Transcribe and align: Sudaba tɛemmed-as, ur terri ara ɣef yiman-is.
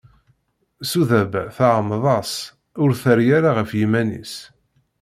Sudaba 0.91 1.41
tɛemmed-as, 1.57 2.33
ur 2.81 2.91
terri 3.01 3.27
ara 3.37 3.51
ɣef 3.57 3.71
yiman-is. 3.79 4.35